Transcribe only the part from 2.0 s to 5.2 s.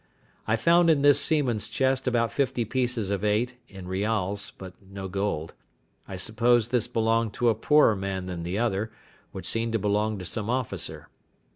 about fifty pieces of eight, in rials, but no